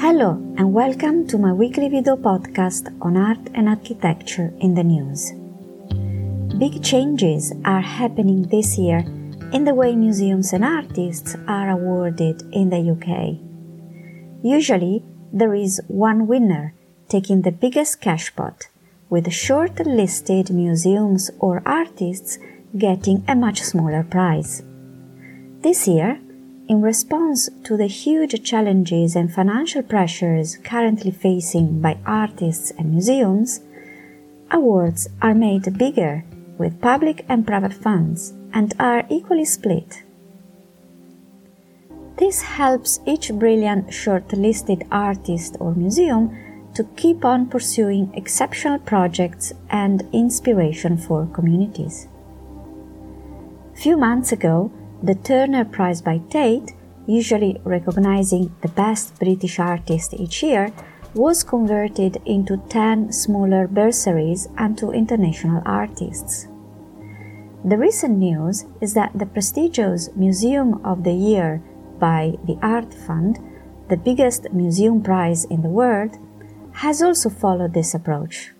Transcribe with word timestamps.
Hello 0.00 0.34
and 0.56 0.72
welcome 0.72 1.26
to 1.26 1.36
my 1.38 1.52
weekly 1.52 1.88
video 1.88 2.14
podcast 2.14 2.96
on 3.02 3.16
art 3.16 3.40
and 3.52 3.68
architecture 3.68 4.54
in 4.60 4.74
the 4.74 4.84
news. 4.84 5.32
Big 6.56 6.84
changes 6.84 7.52
are 7.64 7.80
happening 7.80 8.42
this 8.42 8.78
year 8.78 8.98
in 9.52 9.64
the 9.64 9.74
way 9.74 9.96
museums 9.96 10.52
and 10.52 10.64
artists 10.64 11.34
are 11.48 11.70
awarded 11.70 12.42
in 12.52 12.70
the 12.70 12.78
UK. 12.78 13.40
Usually, 14.44 15.02
there 15.32 15.52
is 15.52 15.80
one 15.88 16.28
winner 16.28 16.74
taking 17.08 17.42
the 17.42 17.50
biggest 17.50 18.00
cash 18.00 18.32
pot, 18.36 18.68
with 19.10 19.32
short-listed 19.32 20.50
museums 20.50 21.28
or 21.40 21.60
artists 21.66 22.38
getting 22.76 23.24
a 23.26 23.34
much 23.34 23.62
smaller 23.62 24.04
prize. 24.04 24.62
This 25.62 25.88
year, 25.88 26.20
in 26.68 26.82
response 26.82 27.48
to 27.64 27.78
the 27.78 27.86
huge 27.86 28.44
challenges 28.44 29.16
and 29.16 29.32
financial 29.32 29.82
pressures 29.82 30.58
currently 30.62 31.10
facing 31.10 31.80
by 31.80 31.96
artists 32.04 32.70
and 32.72 32.90
museums, 32.92 33.60
awards 34.50 35.08
are 35.22 35.34
made 35.34 35.78
bigger 35.78 36.24
with 36.58 36.80
public 36.82 37.24
and 37.28 37.46
private 37.46 37.72
funds 37.72 38.34
and 38.52 38.74
are 38.78 39.04
equally 39.08 39.46
split. 39.46 40.02
This 42.18 42.42
helps 42.42 43.00
each 43.06 43.32
brilliant 43.32 43.88
shortlisted 43.88 44.86
artist 44.90 45.56
or 45.60 45.74
museum 45.74 46.36
to 46.74 46.84
keep 46.96 47.24
on 47.24 47.46
pursuing 47.46 48.12
exceptional 48.14 48.78
projects 48.80 49.52
and 49.70 50.06
inspiration 50.12 50.98
for 50.98 51.26
communities. 51.26 52.08
Few 53.74 53.96
months 53.96 54.32
ago, 54.32 54.70
the 55.02 55.14
Turner 55.14 55.64
Prize 55.64 56.02
by 56.02 56.18
Tate, 56.28 56.74
usually 57.06 57.60
recognizing 57.64 58.54
the 58.62 58.68
best 58.68 59.18
British 59.18 59.58
artist 59.58 60.12
each 60.14 60.42
year, 60.42 60.72
was 61.14 61.44
converted 61.44 62.20
into 62.26 62.56
10 62.68 63.12
smaller 63.12 63.66
bursaries 63.68 64.48
and 64.58 64.76
to 64.76 64.90
international 64.90 65.62
artists. 65.64 66.48
The 67.64 67.78
recent 67.78 68.18
news 68.18 68.66
is 68.80 68.94
that 68.94 69.12
the 69.14 69.26
prestigious 69.26 70.10
Museum 70.14 70.84
of 70.84 71.04
the 71.04 71.12
Year 71.12 71.62
by 71.98 72.34
the 72.44 72.58
Art 72.62 72.92
Fund, 72.92 73.38
the 73.88 73.96
biggest 73.96 74.52
museum 74.52 75.02
prize 75.02 75.44
in 75.44 75.62
the 75.62 75.68
world, 75.68 76.18
has 76.72 77.02
also 77.02 77.30
followed 77.30 77.72
this 77.72 77.94
approach. 77.94 78.52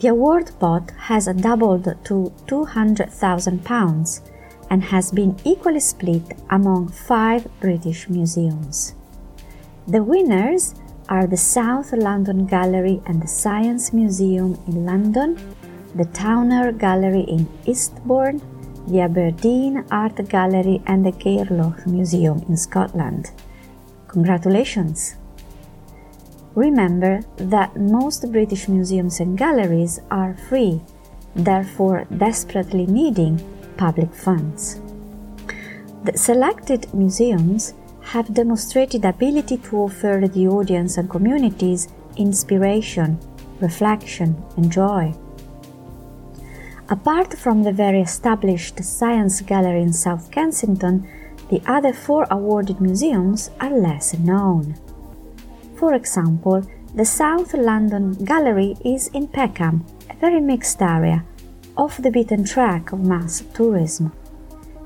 The 0.00 0.08
award 0.08 0.50
pot 0.58 0.90
has 0.98 1.26
doubled 1.26 1.84
to 1.84 2.32
£200,000 2.46 4.20
and 4.70 4.84
has 4.84 5.12
been 5.12 5.36
equally 5.44 5.80
split 5.80 6.22
among 6.50 6.88
five 6.88 7.46
British 7.60 8.08
museums. 8.08 8.94
The 9.86 10.02
winners 10.02 10.74
are 11.08 11.26
the 11.26 11.36
South 11.36 11.92
London 11.92 12.46
Gallery 12.46 13.00
and 13.06 13.22
the 13.22 13.28
Science 13.28 13.92
Museum 13.92 14.58
in 14.66 14.84
London, 14.84 15.38
the 15.94 16.06
Towner 16.06 16.72
Gallery 16.72 17.22
in 17.22 17.48
Eastbourne, 17.64 18.42
the 18.88 19.00
Aberdeen 19.00 19.84
Art 19.90 20.28
Gallery, 20.28 20.82
and 20.86 21.06
the 21.06 21.12
Gairloch 21.12 21.86
Museum 21.86 22.44
in 22.48 22.56
Scotland. 22.56 23.30
Congratulations! 24.08 25.14
Remember 26.54 27.20
that 27.36 27.76
most 27.76 28.32
British 28.32 28.66
museums 28.66 29.20
and 29.20 29.36
galleries 29.36 30.00
are 30.10 30.34
free, 30.48 30.80
therefore 31.34 32.06
desperately 32.16 32.86
needing 32.86 33.38
public 33.76 34.12
funds. 34.14 34.80
The 36.04 36.16
selected 36.16 36.92
museums 36.94 37.74
have 38.00 38.34
demonstrated 38.34 39.04
ability 39.04 39.56
to 39.58 39.76
offer 39.78 40.22
the 40.32 40.46
audience 40.46 40.96
and 40.96 41.10
communities 41.10 41.88
inspiration, 42.16 43.18
reflection, 43.60 44.36
and 44.56 44.70
joy. 44.70 45.14
Apart 46.88 47.36
from 47.36 47.64
the 47.64 47.72
very 47.72 48.00
established 48.00 48.82
Science 48.84 49.40
Gallery 49.40 49.82
in 49.82 49.92
South 49.92 50.30
Kensington, 50.30 51.08
the 51.50 51.60
other 51.66 51.92
four 51.92 52.26
awarded 52.30 52.80
museums 52.80 53.50
are 53.60 53.70
less 53.70 54.14
known. 54.18 54.76
For 55.74 55.94
example, 55.94 56.62
the 56.94 57.04
South 57.04 57.54
London 57.54 58.14
Gallery 58.24 58.76
is 58.84 59.08
in 59.08 59.26
Peckham, 59.28 59.84
a 60.08 60.16
very 60.16 60.40
mixed 60.40 60.80
area, 60.80 61.24
off 61.76 61.98
the 61.98 62.10
beaten 62.10 62.44
track 62.44 62.92
of 62.92 63.00
mass 63.00 63.42
tourism. 63.54 64.12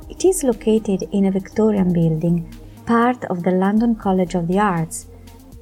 It 0.08 0.24
is 0.24 0.42
located 0.42 1.08
in 1.12 1.26
a 1.26 1.30
Victorian 1.30 1.92
building, 1.92 2.52
part 2.86 3.24
of 3.26 3.42
the 3.44 3.52
London 3.52 3.94
College 3.94 4.34
of 4.34 4.48
the 4.48 4.58
Arts, 4.58 5.06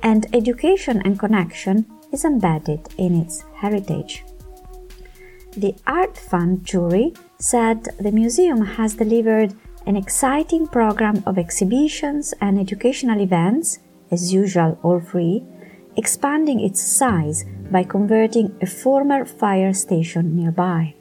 and 0.03 0.27
education 0.33 1.03
and 1.05 1.19
connection 1.19 1.87
is 2.13 2.25
embedded 2.25 2.81
in 2.97 3.21
its 3.21 3.45
heritage. 3.55 4.25
The 5.57 5.75
Art 5.87 6.17
Fund 6.17 6.65
jury 6.65 7.13
said 7.39 7.85
the 7.99 8.13
museum 8.13 8.65
has 8.65 8.95
delivered 8.95 9.55
an 9.87 9.97
exciting 9.97 10.67
program 10.67 11.23
of 11.27 11.39
exhibitions 11.39 12.35
and 12.41 12.59
educational 12.59 13.21
events, 13.21 13.79
as 14.11 14.33
usual, 14.33 14.79
all 14.83 15.01
free, 15.01 15.43
expanding 15.97 16.61
its 16.61 16.81
size 16.81 17.45
by 17.71 17.83
converting 17.85 18.57
a 18.63 18.67
former 18.67 19.25
fire 19.25 19.73
station 19.73 20.37
nearby. 20.37 20.95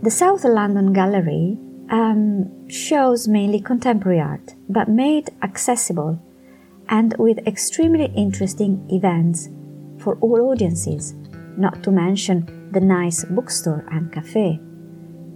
The 0.00 0.12
South 0.12 0.44
London 0.44 0.92
Gallery 0.92 1.58
um, 1.90 2.68
shows 2.68 3.26
mainly 3.26 3.60
contemporary 3.60 4.20
art, 4.20 4.54
but 4.68 4.88
made 4.88 5.30
accessible 5.42 6.22
and 6.88 7.16
with 7.18 7.44
extremely 7.48 8.06
interesting 8.14 8.86
events 8.90 9.48
for 9.98 10.16
all 10.20 10.52
audiences, 10.52 11.14
not 11.56 11.82
to 11.82 11.90
mention 11.90 12.70
the 12.70 12.80
nice 12.80 13.24
bookstore 13.24 13.84
and 13.90 14.12
cafe. 14.12 14.60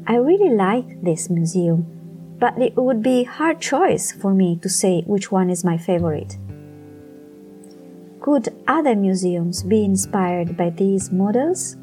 I 0.06 0.14
really 0.14 0.54
like 0.54 1.02
this 1.02 1.28
museum, 1.28 1.84
but 2.38 2.56
it 2.56 2.76
would 2.76 3.02
be 3.02 3.24
hard 3.24 3.60
choice 3.60 4.12
for 4.12 4.32
me 4.32 4.60
to 4.62 4.68
say 4.68 5.02
which 5.06 5.32
one 5.32 5.50
is 5.50 5.64
my 5.64 5.76
favorite. 5.76 6.38
Could 8.20 8.48
other 8.68 8.94
museums 8.94 9.64
be 9.64 9.84
inspired 9.84 10.56
by 10.56 10.70
these 10.70 11.10
models? 11.10 11.76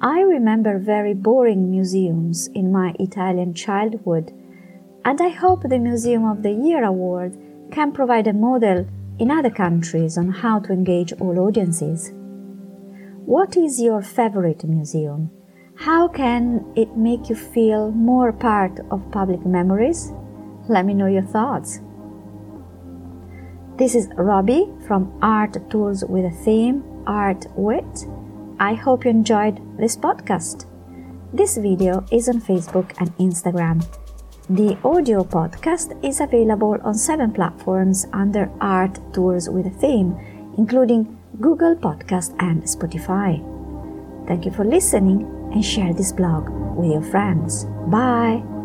I 0.00 0.20
remember 0.20 0.78
very 0.78 1.14
boring 1.14 1.70
museums 1.70 2.48
in 2.48 2.70
my 2.70 2.94
Italian 3.00 3.54
childhood, 3.54 4.30
and 5.06 5.18
I 5.22 5.30
hope 5.30 5.62
the 5.62 5.78
Museum 5.78 6.26
of 6.26 6.42
the 6.42 6.50
Year 6.50 6.84
award 6.84 7.34
can 7.70 7.92
provide 7.92 8.26
a 8.26 8.34
model 8.34 8.86
in 9.18 9.30
other 9.30 9.48
countries 9.48 10.18
on 10.18 10.28
how 10.28 10.60
to 10.60 10.72
engage 10.74 11.14
all 11.14 11.38
audiences. 11.38 12.12
What 13.24 13.56
is 13.56 13.80
your 13.80 14.02
favorite 14.02 14.64
museum? 14.64 15.30
How 15.76 16.08
can 16.08 16.70
it 16.76 16.94
make 16.94 17.30
you 17.30 17.34
feel 17.34 17.90
more 17.90 18.32
part 18.32 18.78
of 18.90 19.10
public 19.10 19.46
memories? 19.46 20.12
Let 20.68 20.84
me 20.84 20.92
know 20.92 21.06
your 21.06 21.22
thoughts. 21.22 21.80
This 23.78 23.94
is 23.94 24.10
Robbie 24.16 24.68
from 24.86 25.18
Art 25.22 25.70
Tours 25.70 26.04
with 26.04 26.26
a 26.26 26.30
Theme, 26.44 26.84
Art 27.06 27.46
Wit 27.56 28.06
I 28.58 28.74
hope 28.74 29.04
you 29.04 29.10
enjoyed 29.10 29.60
this 29.78 29.96
podcast. 29.96 30.64
This 31.32 31.58
video 31.58 32.04
is 32.10 32.28
on 32.28 32.40
Facebook 32.40 32.94
and 32.98 33.14
Instagram. 33.18 33.84
The 34.48 34.78
audio 34.82 35.24
podcast 35.24 35.92
is 36.02 36.20
available 36.20 36.78
on 36.82 36.94
seven 36.94 37.32
platforms 37.32 38.06
under 38.12 38.50
Art 38.60 38.98
Tours 39.12 39.50
with 39.50 39.78
Theme, 39.80 40.16
including 40.56 41.18
Google 41.40 41.76
Podcast 41.76 42.34
and 42.38 42.62
Spotify. 42.62 43.44
Thank 44.26 44.46
you 44.46 44.52
for 44.52 44.64
listening 44.64 45.28
and 45.52 45.62
share 45.62 45.92
this 45.92 46.12
blog 46.12 46.48
with 46.76 46.92
your 46.92 47.02
friends. 47.02 47.66
Bye! 47.88 48.55